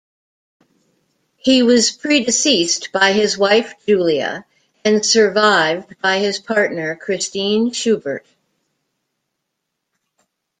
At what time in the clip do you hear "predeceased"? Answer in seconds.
1.91-2.91